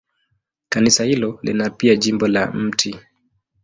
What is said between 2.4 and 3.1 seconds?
Mt.